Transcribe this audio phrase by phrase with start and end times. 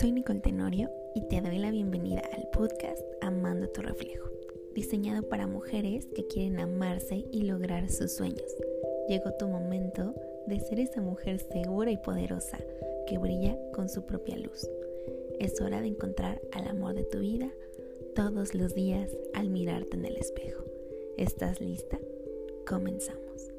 [0.00, 4.28] Soy Nicole Tenorio y te doy la bienvenida al podcast Amando tu reflejo,
[4.74, 8.56] diseñado para mujeres que quieren amarse y lograr sus sueños.
[9.08, 10.12] Llegó tu momento
[10.48, 12.58] de ser esa mujer segura y poderosa
[13.06, 14.68] que brilla con su propia luz.
[15.38, 17.52] Es hora de encontrar al amor de tu vida
[18.16, 20.64] todos los días al mirarte en el espejo.
[21.16, 22.00] ¿Estás lista?
[22.66, 23.53] Comenzamos.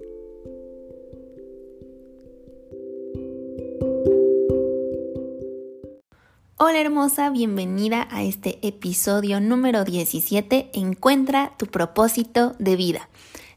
[6.68, 13.08] Hola hermosa, bienvenida a este episodio número 17, Encuentra tu propósito de vida.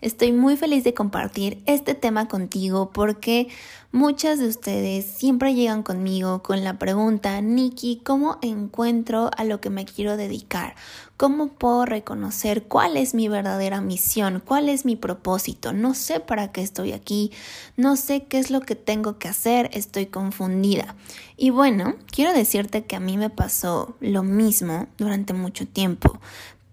[0.01, 3.49] Estoy muy feliz de compartir este tema contigo porque
[3.91, 9.71] muchas de ustedes siempre llegan conmigo con la pregunta, Nikki, ¿cómo encuentro a lo que
[9.71, 10.77] me quiero dedicar?
[11.17, 14.41] ¿Cómo puedo reconocer cuál es mi verdadera misión?
[14.45, 15.73] ¿Cuál es mi propósito?
[15.73, 17.33] No sé para qué estoy aquí,
[17.77, 20.95] no sé qué es lo que tengo que hacer, estoy confundida.
[21.37, 26.21] Y bueno, quiero decirte que a mí me pasó lo mismo durante mucho tiempo.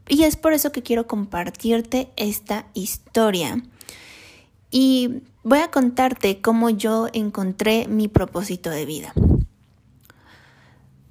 [0.08, 3.64] Y es por eso que quiero compartirte esta historia.
[4.70, 9.14] Y voy a contarte cómo yo encontré mi propósito de vida.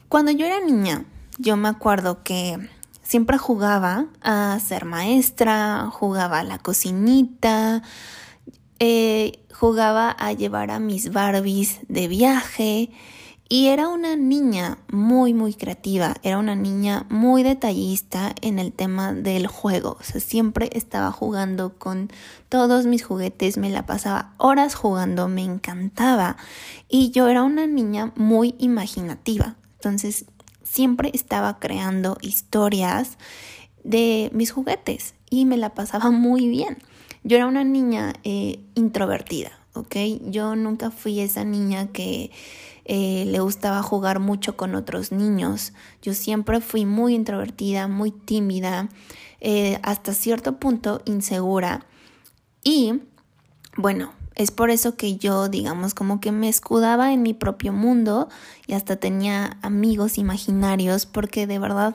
[0.09, 1.05] Cuando yo era niña,
[1.39, 2.59] yo me acuerdo que
[3.03, 7.83] siempre jugaba a ser maestra, jugaba a la cocinita,
[8.79, 12.91] eh, jugaba a llevar a mis Barbies de viaje
[13.48, 19.12] y era una niña muy, muy creativa, era una niña muy detallista en el tema
[19.12, 19.98] del juego.
[20.01, 22.11] O sea, siempre estaba jugando con
[22.48, 26.39] todos mis juguetes, me la pasaba horas jugando, me encantaba.
[26.89, 29.56] Y yo era una niña muy imaginativa.
[29.75, 30.25] Entonces,
[30.62, 33.19] siempre estaba creando historias
[33.84, 36.79] de mis juguetes y me la pasaba muy bien.
[37.23, 39.97] Yo era una niña eh, introvertida, ¿ok?
[40.29, 42.31] Yo nunca fui esa niña que
[42.85, 45.73] eh, le gustaba jugar mucho con otros niños.
[46.03, 48.89] Yo siempre fui muy introvertida, muy tímida,
[49.41, 51.86] eh, hasta cierto punto insegura.
[52.63, 53.01] Y
[53.77, 58.29] bueno, es por eso que yo, digamos, como que me escudaba en mi propio mundo
[58.67, 61.95] y hasta tenía amigos imaginarios porque de verdad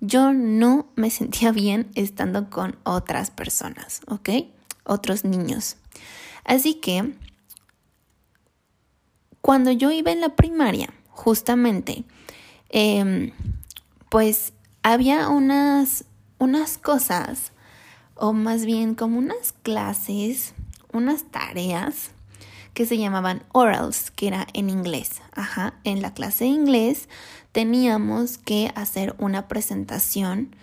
[0.00, 4.30] yo no me sentía bien estando con otras personas, ¿ok?
[4.84, 5.76] Otros niños.
[6.44, 7.14] Así que
[9.46, 12.02] cuando yo iba en la primaria, justamente,
[12.68, 13.30] em,
[14.08, 16.04] pues había unas,
[16.38, 17.52] unas cosas,
[18.16, 20.52] o más bien como unas clases,
[20.92, 22.10] unas tareas
[22.74, 25.22] que se llamaban orals, que era en inglés.
[25.30, 27.08] Ajá, en la clase de inglés
[27.52, 30.56] teníamos que hacer una presentación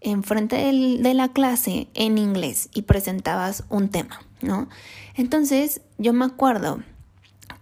[0.00, 4.70] en frente de la clase en inglés y presentabas un tema, ¿no?
[5.16, 6.80] Entonces yo me acuerdo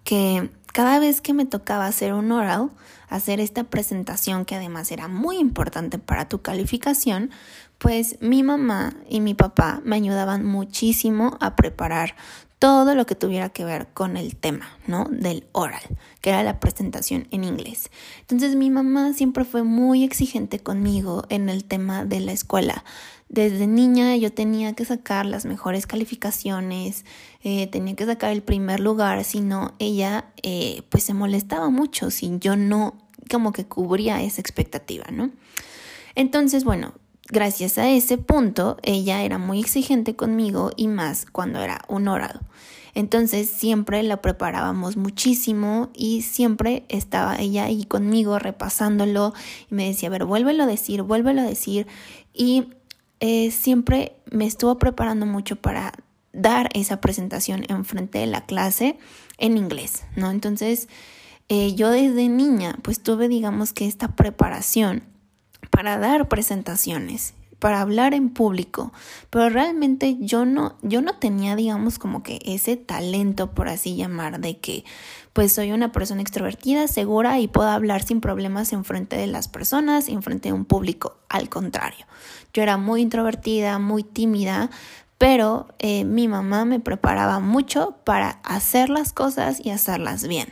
[0.04, 2.70] que cada vez que me tocaba hacer un oral,
[3.08, 7.30] hacer esta presentación que además era muy importante para tu calificación,
[7.78, 12.14] pues mi mamá y mi papá me ayudaban muchísimo a preparar
[12.60, 15.06] todo lo que tuviera que ver con el tema, ¿no?
[15.10, 15.80] Del oral,
[16.20, 17.90] que era la presentación en inglés.
[18.20, 22.84] Entonces mi mamá siempre fue muy exigente conmigo en el tema de la escuela.
[23.30, 27.04] Desde niña yo tenía que sacar las mejores calificaciones,
[27.44, 32.10] eh, tenía que sacar el primer lugar, si no ella eh, pues se molestaba mucho
[32.10, 32.98] si yo no
[33.30, 35.30] como que cubría esa expectativa, ¿no?
[36.16, 36.94] Entonces, bueno,
[37.28, 42.40] gracias a ese punto, ella era muy exigente conmigo y más cuando era un orado.
[42.94, 49.34] Entonces siempre la preparábamos muchísimo y siempre estaba ella ahí conmigo repasándolo
[49.70, 51.86] y me decía, a ver, vuélvelo a decir, vuélvelo a decir.
[52.34, 52.74] Y
[53.20, 55.92] eh, siempre me estuvo preparando mucho para
[56.32, 58.98] dar esa presentación en frente de la clase
[59.38, 60.30] en inglés, ¿no?
[60.30, 60.88] Entonces,
[61.48, 65.02] eh, yo desde niña, pues tuve, digamos que esta preparación
[65.70, 68.92] para dar presentaciones, para hablar en público,
[69.30, 74.40] pero realmente yo no, yo no tenía, digamos, como que ese talento, por así llamar,
[74.40, 74.84] de que
[75.32, 79.46] pues soy una persona extrovertida, segura y puedo hablar sin problemas en frente de las
[79.46, 81.18] personas, en frente de un público.
[81.28, 82.04] Al contrario,
[82.52, 84.70] yo era muy introvertida, muy tímida,
[85.18, 90.48] pero eh, mi mamá me preparaba mucho para hacer las cosas y hacerlas bien.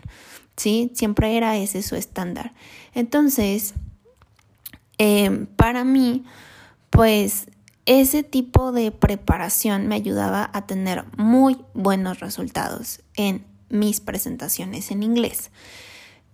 [0.56, 0.90] ¿Sí?
[0.94, 2.52] Siempre era ese su estándar.
[2.92, 3.74] Entonces,
[4.98, 6.24] Em, para mí,
[6.90, 7.46] pues
[7.86, 15.02] ese tipo de preparación me ayudaba a tener muy buenos resultados en mis presentaciones en
[15.02, 15.50] inglés.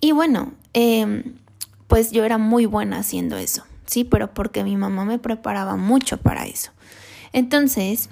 [0.01, 1.37] Y bueno, em,
[1.87, 6.19] pues yo era muy buena haciendo eso, sí, pero porque mi mamá me preparaba mucho
[6.19, 6.73] para eso.
[7.33, 8.09] Entonces,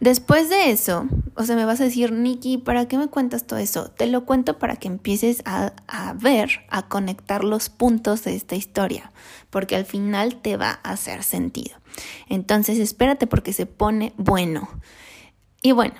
[0.00, 1.06] Después de eso,
[1.36, 3.90] o sea, me vas a decir, Nikki, ¿para qué me cuentas todo eso?
[3.90, 8.56] Te lo cuento para que empieces a, a, ver, a conectar los puntos de esta
[8.56, 9.12] historia,
[9.50, 11.76] porque al final te va a hacer sentido.
[12.28, 14.68] Entonces, espérate porque se pone bueno.
[15.62, 15.94] Y bueno,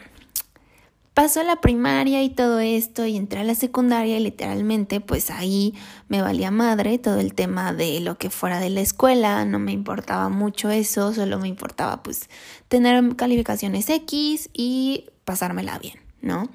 [1.17, 5.73] pasó la primaria y todo esto y entré a la secundaria y literalmente pues ahí
[6.09, 9.73] me valía madre todo el tema de lo que fuera de la escuela, no me
[9.73, 12.29] importaba mucho eso, solo me importaba pues
[12.69, 16.49] tener calificaciones X y pasármela bien, ¿no?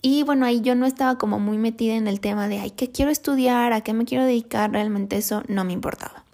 [0.00, 2.90] Y bueno, ahí yo no estaba como muy metida en el tema de, ay, ¿qué
[2.90, 3.72] quiero estudiar?
[3.72, 4.70] ¿A qué me quiero dedicar?
[4.70, 6.24] Realmente eso no me importaba.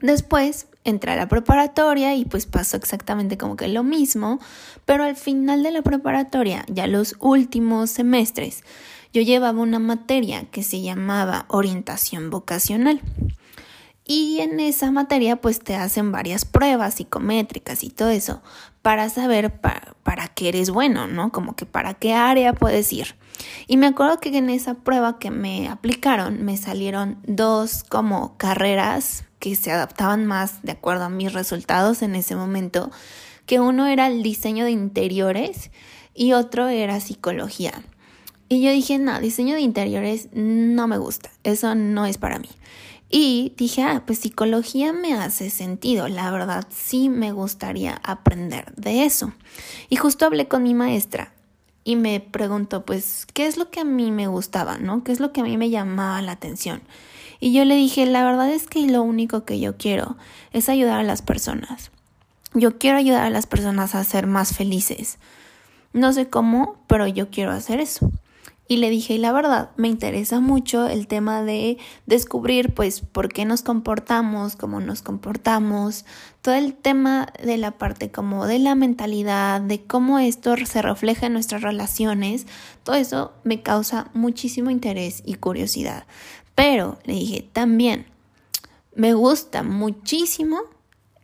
[0.00, 4.40] Después entré a la preparatoria y pues pasó exactamente como que lo mismo,
[4.84, 8.64] pero al final de la preparatoria, ya los últimos semestres,
[9.12, 13.00] yo llevaba una materia que se llamaba orientación vocacional.
[14.06, 18.42] Y en esa materia pues te hacen varias pruebas psicométricas y todo eso
[18.84, 21.32] para saber para, para qué eres bueno, ¿no?
[21.32, 23.16] Como que para qué área puedes ir.
[23.66, 29.24] Y me acuerdo que en esa prueba que me aplicaron me salieron dos como carreras
[29.38, 32.90] que se adaptaban más de acuerdo a mis resultados en ese momento,
[33.46, 35.70] que uno era el diseño de interiores
[36.14, 37.72] y otro era psicología.
[38.50, 42.50] Y yo dije, no, diseño de interiores no me gusta, eso no es para mí.
[43.16, 49.04] Y dije, ah, pues psicología me hace sentido, la verdad sí me gustaría aprender de
[49.04, 49.32] eso.
[49.88, 51.32] Y justo hablé con mi maestra
[51.84, 55.04] y me preguntó, pues, ¿qué es lo que a mí me gustaba, no?
[55.04, 56.82] ¿Qué es lo que a mí me llamaba la atención?
[57.38, 60.16] Y yo le dije, la verdad es que lo único que yo quiero
[60.50, 61.92] es ayudar a las personas.
[62.52, 65.18] Yo quiero ayudar a las personas a ser más felices.
[65.92, 68.10] No sé cómo, pero yo quiero hacer eso.
[68.66, 71.76] Y le dije, y la verdad, me interesa mucho el tema de
[72.06, 76.06] descubrir, pues, por qué nos comportamos, cómo nos comportamos,
[76.40, 81.26] todo el tema de la parte como de la mentalidad, de cómo esto se refleja
[81.26, 82.46] en nuestras relaciones,
[82.84, 86.06] todo eso me causa muchísimo interés y curiosidad.
[86.54, 88.06] Pero le dije, también
[88.94, 90.60] me gusta muchísimo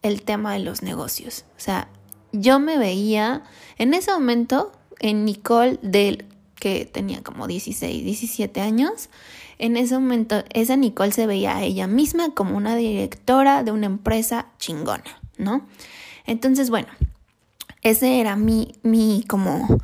[0.03, 1.45] el tema de los negocios.
[1.57, 1.89] O sea,
[2.33, 3.45] yo me veía
[3.79, 6.27] en ese momento en Nicole del
[6.61, 9.11] que tenía como 16, 17 años.
[9.59, 13.87] En ese momento, esa Nicole se veía a ella misma como una directora de una
[13.87, 15.67] empresa chingona, ¿no?
[16.27, 16.89] Entonces, bueno,
[17.83, 19.81] ese era mi, mi como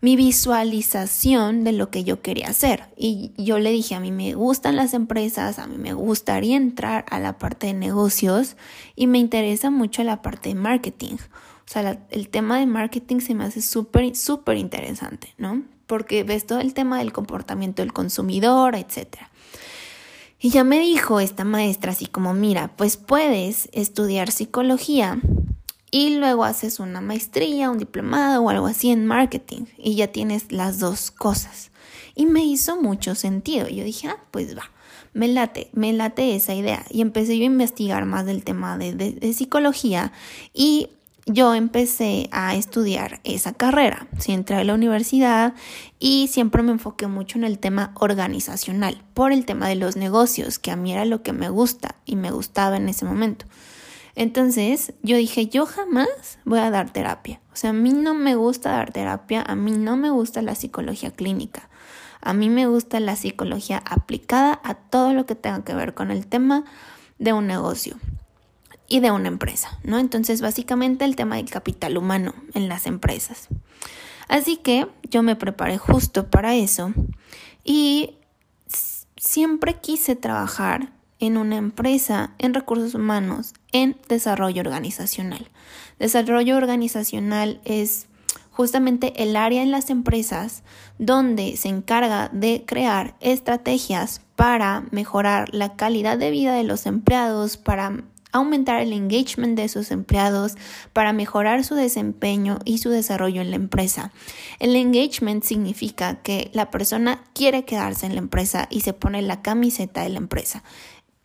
[0.00, 2.84] mi visualización de lo que yo quería hacer.
[2.96, 7.04] Y yo le dije, a mí me gustan las empresas, a mí me gustaría entrar
[7.10, 8.56] a la parte de negocios
[8.96, 11.16] y me interesa mucho la parte de marketing.
[11.70, 15.62] O sea, el tema de marketing se me hace súper, súper interesante, ¿no?
[15.86, 19.18] Porque ves todo el tema del comportamiento del consumidor, etc.
[20.40, 25.20] Y ya me dijo esta maestra así como, mira, pues puedes estudiar psicología
[25.92, 30.50] y luego haces una maestría, un diplomado o algo así en marketing y ya tienes
[30.50, 31.70] las dos cosas.
[32.16, 33.68] Y me hizo mucho sentido.
[33.68, 34.72] Yo dije, ah, pues va,
[35.12, 36.84] me late, me late esa idea.
[36.90, 40.12] Y empecé yo a investigar más del tema de, de, psicología
[40.52, 40.88] y
[41.26, 44.06] yo empecé a estudiar esa carrera.
[44.18, 45.54] Sí, entré a la universidad
[45.98, 50.58] y siempre me enfoqué mucho en el tema organizacional, por el tema de los negocios,
[50.58, 53.46] que a mí era lo que me gusta y me gustaba en ese momento.
[54.16, 57.40] Entonces yo dije, yo jamás voy a dar terapia.
[57.52, 60.54] O sea, a mí no me gusta dar terapia, a mí no me gusta la
[60.54, 61.68] psicología clínica.
[62.20, 66.10] A mí me gusta la psicología aplicada a todo lo que tenga que ver con
[66.10, 66.64] el tema
[67.18, 67.96] de un negocio
[68.90, 69.98] y de una empresa, ¿no?
[69.98, 73.48] Entonces, básicamente el tema del capital humano en las empresas.
[74.28, 76.92] Así que yo me preparé justo para eso
[77.64, 78.16] y
[79.16, 85.48] siempre quise trabajar en una empresa, en recursos humanos, en desarrollo organizacional.
[85.98, 88.06] Desarrollo organizacional es
[88.50, 90.62] justamente el área en las empresas
[90.98, 97.56] donde se encarga de crear estrategias para mejorar la calidad de vida de los empleados,
[97.56, 100.56] para aumentar el engagement de sus empleados
[100.92, 104.12] para mejorar su desempeño y su desarrollo en la empresa.
[104.58, 109.42] El engagement significa que la persona quiere quedarse en la empresa y se pone la
[109.42, 110.62] camiseta de la empresa.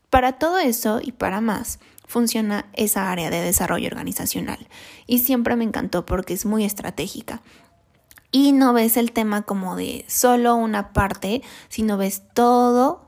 [0.09, 4.67] Para todo eso y para más, funciona esa área de desarrollo organizacional
[5.07, 7.41] y siempre me encantó porque es muy estratégica.
[8.31, 13.05] Y no ves el tema como de solo una parte, sino ves todo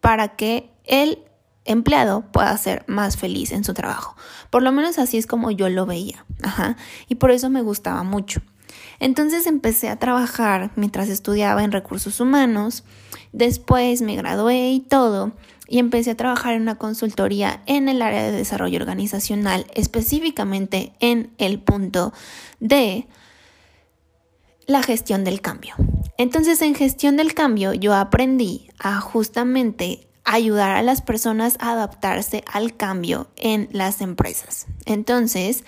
[0.00, 1.24] para que el
[1.64, 4.16] empleado pueda ser más feliz en su trabajo.
[4.50, 6.24] Por lo menos así es como yo lo veía.
[6.42, 6.76] Ajá.
[7.08, 8.40] Y por eso me gustaba mucho.
[9.00, 12.84] Entonces empecé a trabajar mientras estudiaba en recursos humanos,
[13.32, 15.32] después me gradué y todo,
[15.66, 21.32] y empecé a trabajar en una consultoría en el área de desarrollo organizacional, específicamente en
[21.38, 22.12] el punto
[22.60, 23.06] de
[24.66, 25.74] la gestión del cambio.
[26.16, 32.44] Entonces en gestión del cambio yo aprendí a justamente ayudar a las personas a adaptarse
[32.50, 34.66] al cambio en las empresas.
[34.86, 35.64] Entonces,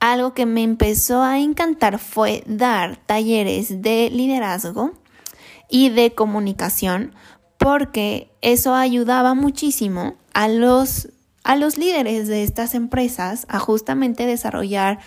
[0.00, 4.92] algo que me empezó a encantar fue dar talleres de liderazgo
[5.68, 7.14] y de comunicación
[7.56, 11.08] porque eso ayudaba muchísimo a los,
[11.44, 14.98] a los líderes de estas empresas a justamente desarrollar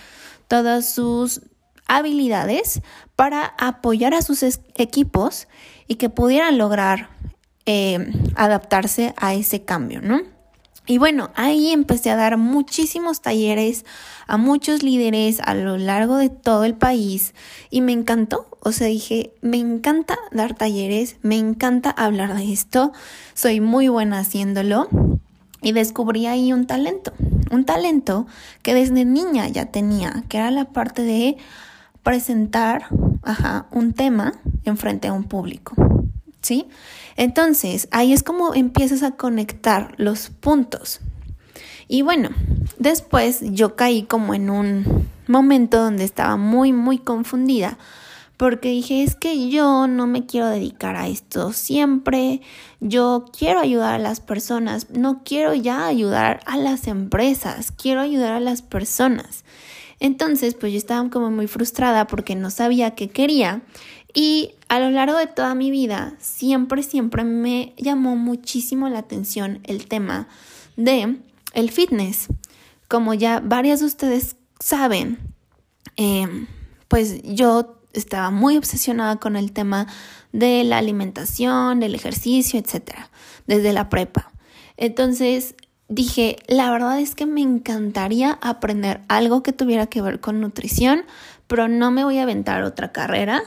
[0.47, 1.41] todas sus
[1.87, 2.81] habilidades
[3.15, 4.43] para apoyar a sus
[4.75, 5.47] equipos
[5.87, 7.09] y que pudieran lograr
[7.65, 10.21] eh, adaptarse a ese cambio, ¿no?
[10.87, 13.85] Y bueno, ahí empecé a dar muchísimos talleres
[14.27, 17.33] a muchos líderes a lo largo de todo el país
[17.71, 18.47] y me encantó.
[18.59, 22.93] O sea, dije, me encanta dar talleres, me encanta hablar de esto,
[23.33, 24.87] soy muy buena haciéndolo
[25.61, 27.13] y descubrí ahí un talento,
[27.49, 28.27] un talento
[28.61, 31.37] que desde niña ya tenía, que era la parte de
[32.03, 32.85] presentar
[33.23, 34.33] ajá, un tema
[34.65, 35.73] en frente a un público.
[36.45, 36.67] ¿Sí?
[37.15, 40.99] Entonces, ahí es como empiezas a conectar los puntos.
[41.87, 42.29] Y bueno,
[42.77, 47.79] después yo caí como en un momento donde estaba muy, muy confundida
[48.37, 52.41] porque dije, es que yo no me quiero dedicar a esto siempre,
[52.79, 58.33] yo quiero ayudar a las personas, no quiero ya ayudar a las empresas, quiero ayudar
[58.33, 59.45] a las personas.
[59.99, 63.63] Entonces, pues yo estaba como muy frustrada porque no sabía qué quería
[64.15, 69.59] y a lo largo de toda mi vida siempre, siempre me llamó muchísimo la atención
[69.63, 70.27] el tema
[70.77, 71.17] de
[71.53, 72.27] el fitness.
[72.87, 75.19] Como ya varias de ustedes saben,
[75.97, 76.47] em,
[76.87, 79.87] pues yo estaba muy obsesionada con el tema
[80.31, 83.09] de la alimentación, del ejercicio, etcétera,
[83.47, 84.31] desde la prepa.
[84.77, 85.55] Entonces,
[85.87, 91.03] dije, la verdad es que me encantaría aprender algo que tuviera que ver con nutrición,
[91.47, 93.43] pero no me voy a aventar otra carrera,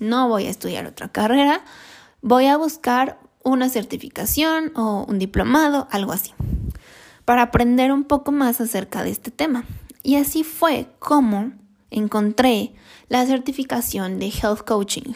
[0.00, 1.64] no voy a estudiar otra carrera,
[2.22, 6.32] voy a buscar una certificación o un diplomado, algo así,
[7.24, 9.64] para aprender un poco más acerca de este tema.
[10.02, 11.52] Y así fue como
[11.90, 12.74] encontré
[13.08, 15.12] la certificación de Health Coaching.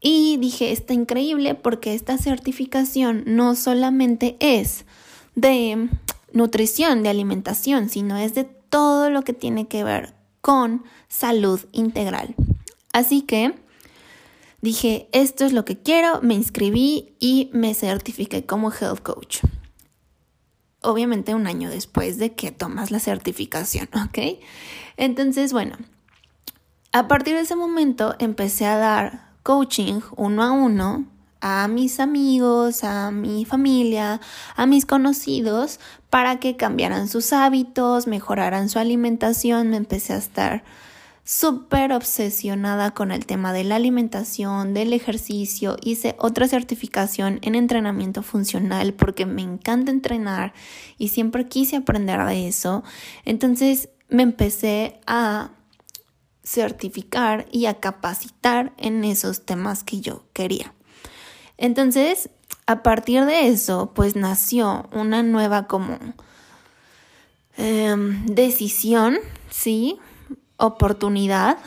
[0.00, 4.84] Y dije, está increíble porque esta certificación no solamente es
[5.34, 5.88] de
[6.32, 12.34] nutrición, de alimentación, sino es de todo lo que tiene que ver con salud integral.
[12.92, 13.54] Así que
[14.64, 19.38] dije, esto es lo que quiero, me inscribí y me certifiqué como health coach.
[20.80, 24.40] Obviamente un año después de que tomas la certificación, ¿ok?
[24.96, 25.76] Entonces, bueno,
[26.92, 31.06] a partir de ese momento empecé a dar coaching uno a uno
[31.46, 34.18] a mis amigos, a mi familia,
[34.56, 35.78] a mis conocidos,
[36.08, 39.68] para que cambiaran sus hábitos, mejoraran su alimentación.
[39.68, 40.64] Me empecé a estar
[41.24, 45.76] súper obsesionada con el tema de la alimentación, del ejercicio.
[45.82, 50.52] Hice otra certificación en entrenamiento funcional porque me encanta entrenar
[50.98, 52.84] y siempre quise aprender de eso.
[53.24, 55.52] Entonces me empecé a
[56.44, 60.74] certificar y a capacitar en esos temas que yo quería.
[61.56, 62.28] Entonces,
[62.66, 65.98] a partir de eso, pues nació una nueva como
[67.56, 69.16] em, decisión,
[69.50, 69.98] ¿sí?
[70.56, 71.58] Oportunidad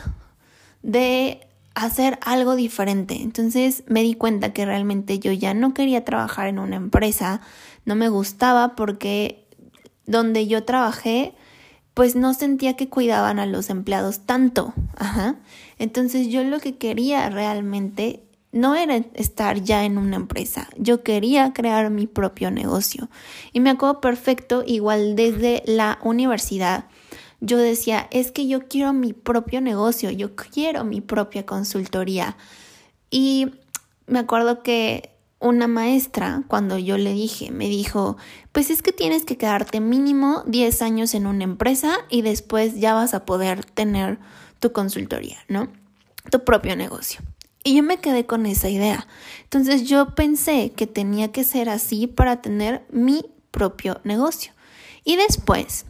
[0.82, 3.22] de hacer algo diferente.
[3.22, 7.40] Entonces me di cuenta que realmente yo ya no quería trabajar en una empresa,
[7.84, 9.46] no me gustaba porque
[10.06, 11.34] donde yo trabajé,
[11.94, 14.72] pues no sentía que cuidaban a los empleados tanto.
[14.96, 15.36] Ajá.
[15.78, 21.52] Entonces yo lo que quería realmente no era estar ya en una empresa, yo quería
[21.52, 23.08] crear mi propio negocio.
[23.52, 26.86] Y me acuerdo perfecto, igual desde la universidad,
[27.40, 32.36] yo decía, es que yo quiero mi propio negocio, yo quiero mi propia consultoría.
[33.10, 33.48] Y
[34.06, 38.16] me acuerdo que una maestra, cuando yo le dije, me dijo,
[38.52, 42.94] pues es que tienes que quedarte mínimo 10 años en una empresa y después ya
[42.94, 44.18] vas a poder tener
[44.58, 45.68] tu consultoría, ¿no?
[46.30, 47.20] Tu propio negocio.
[47.62, 49.06] Y yo me quedé con esa idea.
[49.44, 54.52] Entonces yo pensé que tenía que ser así para tener mi propio negocio.
[55.04, 55.84] Y después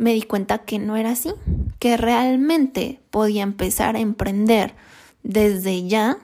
[0.00, 1.30] me di cuenta que no era así,
[1.78, 4.74] que realmente podía empezar a emprender
[5.22, 6.16] desde ya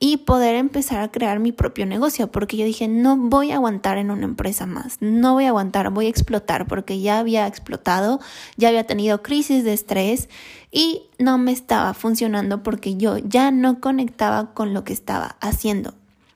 [0.00, 3.98] y poder empezar a crear mi propio negocio, porque yo dije, no voy a aguantar
[3.98, 8.20] en una empresa más, no voy a aguantar, voy a explotar, porque ya había explotado,
[8.56, 10.30] ya había tenido crisis de estrés
[10.72, 15.92] y no me estaba funcionando porque yo ya no conectaba con lo que estaba haciendo.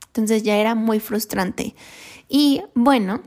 [0.09, 1.75] Entonces ya era muy frustrante.
[2.29, 3.23] Y bueno,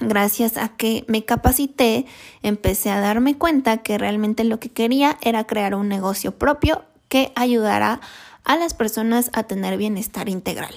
[0.00, 2.06] gracias a que me capacité,
[2.42, 7.32] empecé a darme cuenta que realmente lo que quería era crear un negocio propio que
[7.36, 8.00] ayudara
[8.44, 10.74] a las personas a tener bienestar integral.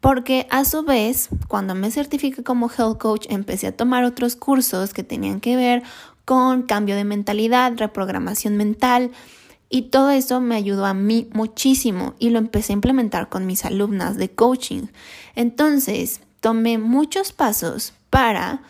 [0.00, 4.94] Porque a su vez, cuando me certifiqué como health coach, empecé a tomar otros cursos
[4.94, 5.82] que tenían que ver
[6.24, 9.10] con cambio de mentalidad, reprogramación mental,
[9.70, 13.64] y todo eso me ayudó a mí muchísimo y lo empecé a implementar con mis
[13.64, 14.86] alumnas de coaching.
[15.34, 18.62] Entonces, tomé muchos pasos para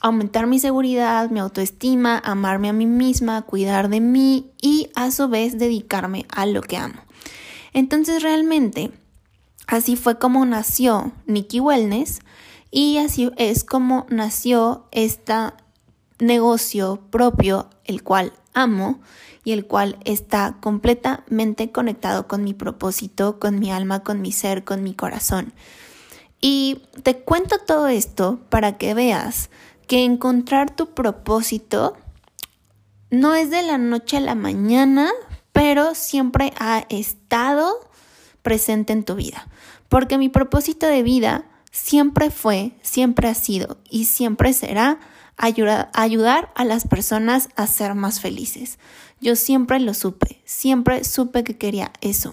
[0.00, 5.28] aumentar mi seguridad, mi autoestima, amarme a mí misma, cuidar de mí y a su
[5.28, 7.00] vez dedicarme a lo que amo.
[7.72, 8.90] Entonces realmente
[9.66, 12.20] así fue como nació Nikki Wellness
[12.70, 15.34] y así es como nació este
[16.18, 19.00] negocio propio, el cual amo
[19.44, 24.64] y el cual está completamente conectado con mi propósito, con mi alma, con mi ser,
[24.64, 25.52] con mi corazón.
[26.42, 29.48] Y te cuento todo esto para que veas
[29.86, 31.96] que encontrar tu propósito
[33.10, 35.08] no es de la noche a la mañana,
[35.52, 37.88] pero siempre ha estado
[38.42, 39.46] presente en tu vida.
[39.88, 44.98] Porque mi propósito de vida siempre fue, siempre ha sido y siempre será
[45.36, 48.80] ayudar a las personas a ser más felices.
[49.20, 52.32] Yo siempre lo supe, siempre supe que quería eso.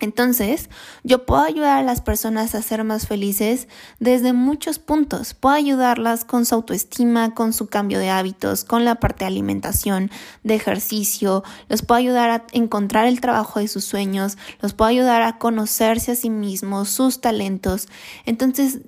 [0.00, 0.70] Entonces,
[1.04, 5.34] yo puedo ayudar a las personas a ser más felices desde muchos puntos.
[5.34, 10.10] Puedo ayudarlas con su autoestima, con su cambio de hábitos, con la parte de alimentación,
[10.42, 11.44] de ejercicio.
[11.68, 14.38] Los puedo ayudar a encontrar el trabajo de sus sueños.
[14.62, 17.86] Los puedo ayudar a conocerse a sí mismos, sus talentos.
[18.24, 18.80] Entonces,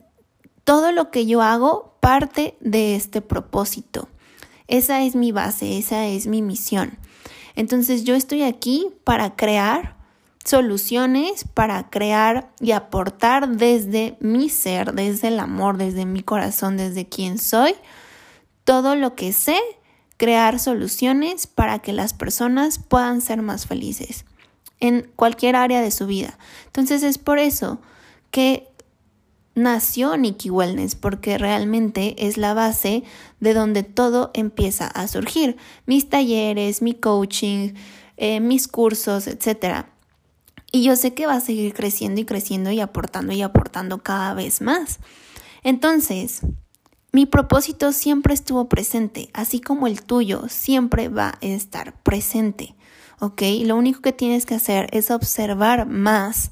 [0.64, 4.08] todo lo que yo hago parte de este propósito.
[4.66, 6.96] Esa es mi base, esa es mi misión.
[7.54, 10.01] Entonces, yo estoy aquí para crear
[10.44, 17.08] soluciones para crear y aportar desde mi ser, desde el amor, desde mi corazón, desde
[17.08, 17.74] quien soy,
[18.64, 19.58] todo lo que sé,
[20.16, 24.24] crear soluciones para que las personas puedan ser más felices
[24.80, 26.38] en cualquier área de su vida.
[26.66, 27.80] Entonces es por eso
[28.30, 28.68] que
[29.54, 33.04] nació Nikki Wellness, porque realmente es la base
[33.38, 35.56] de donde todo empieza a surgir.
[35.86, 37.74] Mis talleres, mi coaching,
[38.16, 39.91] eh, mis cursos, etcétera
[40.72, 44.34] y yo sé que va a seguir creciendo y creciendo y aportando y aportando cada
[44.34, 44.98] vez más.
[45.62, 46.40] Entonces,
[47.12, 52.74] mi propósito siempre estuvo presente, así como el tuyo siempre va a estar presente.
[53.20, 53.42] ¿Ok?
[53.64, 56.50] Lo único que tienes que hacer es observar más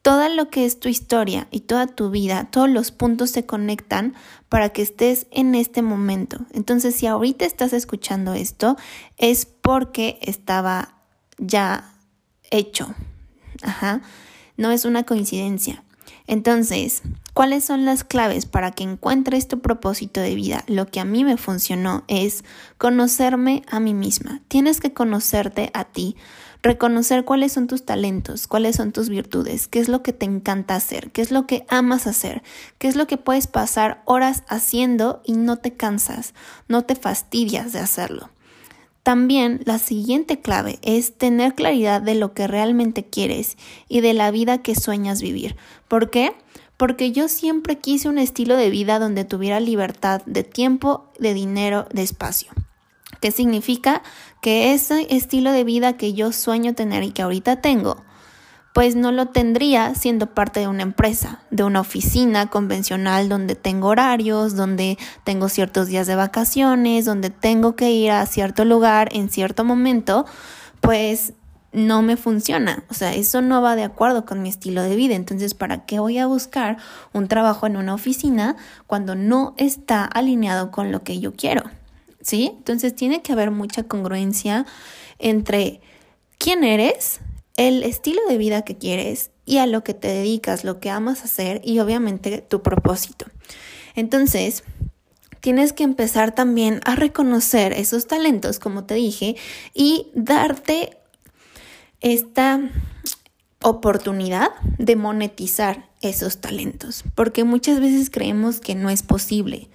[0.00, 4.14] todo lo que es tu historia y toda tu vida, todos los puntos se conectan
[4.48, 6.38] para que estés en este momento.
[6.52, 8.76] Entonces, si ahorita estás escuchando esto,
[9.16, 10.94] es porque estaba
[11.38, 11.92] ya
[12.52, 12.94] hecho,
[13.62, 14.00] Ajá,
[14.56, 15.82] no es una coincidencia.
[16.28, 17.02] Entonces,
[17.34, 20.64] ¿cuáles son las claves para que encuentres tu propósito de vida?
[20.66, 22.44] Lo que a mí me funcionó es
[22.78, 24.40] conocerme a mí misma.
[24.48, 26.16] Tienes que conocerte a ti,
[26.62, 30.74] reconocer cuáles son tus talentos, cuáles son tus virtudes, qué es lo que te encanta
[30.74, 32.42] hacer, qué es lo que amas hacer,
[32.78, 36.34] qué es lo que puedes pasar horas haciendo y no te cansas,
[36.66, 38.30] no te fastidias de hacerlo.
[39.06, 43.56] También la siguiente clave es tener claridad de lo que realmente quieres
[43.88, 45.54] y de la vida que sueñas vivir.
[45.86, 46.32] ¿Por qué?
[46.76, 51.86] Porque yo siempre quise un estilo de vida donde tuviera libertad de tiempo, de dinero,
[51.92, 52.50] de espacio.
[53.20, 54.02] ¿Qué significa?
[54.42, 58.02] Que ese estilo de vida que yo sueño tener y que ahorita tengo,
[58.76, 63.88] pues no lo tendría siendo parte de una empresa, de una oficina convencional donde tengo
[63.88, 69.30] horarios, donde tengo ciertos días de vacaciones, donde tengo que ir a cierto lugar en
[69.30, 70.26] cierto momento,
[70.82, 71.32] pues
[71.72, 72.84] no me funciona.
[72.90, 75.14] O sea, eso no va de acuerdo con mi estilo de vida.
[75.14, 76.76] Entonces, ¿para qué voy a buscar
[77.14, 81.62] un trabajo en una oficina cuando no está alineado con lo que yo quiero?
[82.20, 82.52] ¿Sí?
[82.58, 84.66] Entonces, tiene que haber mucha congruencia
[85.18, 85.80] entre
[86.36, 87.20] quién eres,
[87.56, 91.24] el estilo de vida que quieres y a lo que te dedicas, lo que amas
[91.24, 93.26] hacer y obviamente tu propósito.
[93.94, 94.62] Entonces,
[95.40, 99.36] tienes que empezar también a reconocer esos talentos, como te dije,
[99.74, 100.98] y darte
[102.00, 102.60] esta
[103.62, 109.68] oportunidad de monetizar esos talentos, porque muchas veces creemos que no es posible.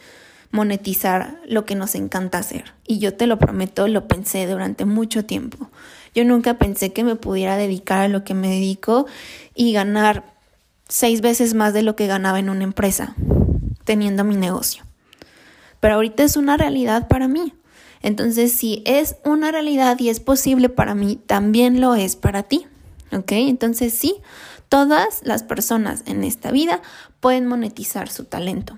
[0.52, 2.74] Monetizar lo que nos encanta hacer.
[2.86, 5.70] Y yo te lo prometo, lo pensé durante mucho tiempo.
[6.14, 9.06] Yo nunca pensé que me pudiera dedicar a lo que me dedico
[9.56, 10.36] y ganar
[10.88, 13.16] seis veces más de lo que ganaba en una empresa
[13.86, 14.84] teniendo mi negocio.
[15.80, 17.54] Pero ahorita es una realidad para mí.
[18.02, 22.68] Entonces, si es una realidad y es posible para mí, también lo es para ti.
[23.12, 23.32] ¿Ok?
[23.34, 24.16] Entonces, sí,
[24.70, 26.82] todas las personas en esta vida
[27.20, 28.76] pueden monetizar su talento.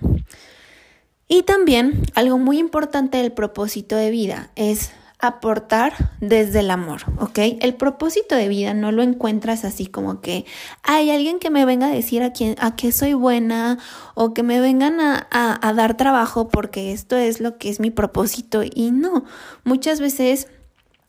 [1.28, 7.40] Y también algo muy importante del propósito de vida es aportar desde el amor, ¿ok?
[7.62, 10.46] El propósito de vida no lo encuentras así como que
[10.84, 13.80] hay alguien que me venga a decir a quién, a qué soy buena
[14.16, 17.90] o que me vengan a, a dar trabajo porque esto es lo que es mi
[17.90, 19.24] propósito y no,
[19.64, 20.50] muchas veces